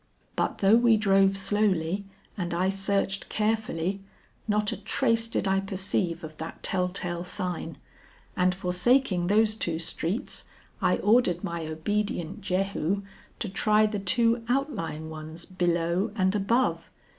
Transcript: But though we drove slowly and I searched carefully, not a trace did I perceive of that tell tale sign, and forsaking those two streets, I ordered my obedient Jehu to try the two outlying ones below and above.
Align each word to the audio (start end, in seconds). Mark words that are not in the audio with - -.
But 0.35 0.57
though 0.65 0.77
we 0.77 0.97
drove 0.97 1.37
slowly 1.37 2.05
and 2.35 2.55
I 2.55 2.69
searched 2.69 3.29
carefully, 3.29 4.01
not 4.47 4.71
a 4.71 4.77
trace 4.77 5.27
did 5.27 5.47
I 5.47 5.59
perceive 5.59 6.23
of 6.23 6.37
that 6.37 6.63
tell 6.63 6.89
tale 6.89 7.23
sign, 7.23 7.77
and 8.35 8.55
forsaking 8.55 9.27
those 9.27 9.53
two 9.53 9.77
streets, 9.77 10.45
I 10.81 10.95
ordered 10.97 11.43
my 11.43 11.67
obedient 11.67 12.41
Jehu 12.41 13.03
to 13.37 13.47
try 13.47 13.85
the 13.85 13.99
two 13.99 14.43
outlying 14.49 15.11
ones 15.11 15.45
below 15.45 16.09
and 16.15 16.33
above. 16.33 16.89